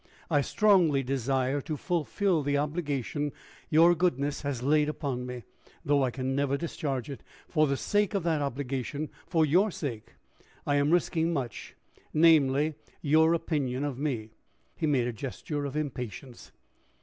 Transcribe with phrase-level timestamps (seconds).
[0.31, 3.31] I strongly desire to fulfill the obligation
[3.69, 5.43] your goodness has laid upon me,
[5.85, 7.21] though I can never discharge it.
[7.47, 10.15] For the sake of that obligation for your sake,
[10.65, 11.75] I am risking much
[12.15, 14.31] namely, your opinion of me."
[14.75, 16.51] He made a gesture of impatience.